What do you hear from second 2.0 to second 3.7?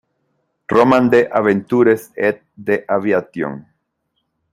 Et D`aviation".